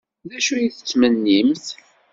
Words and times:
D 0.29 0.31
acu 0.37 0.51
ay 0.55 0.67
tettmennimt? 0.71 1.65